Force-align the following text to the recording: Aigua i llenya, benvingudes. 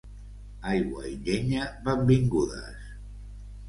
Aigua 0.71 1.05
i 1.11 1.13
llenya, 1.27 1.69
benvingudes. 1.87 2.85